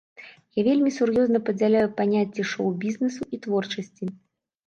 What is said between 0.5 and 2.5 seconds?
Я вельмі сур'ёзна падзяляю паняцці